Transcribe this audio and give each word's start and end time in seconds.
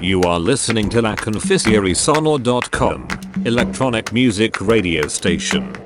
You 0.00 0.22
are 0.22 0.40
listening 0.40 0.88
to 0.90 1.02
La 1.02 1.14
Sonor.com, 1.92 3.08
electronic 3.44 4.12
music 4.14 4.58
radio 4.62 5.06
station. 5.08 5.79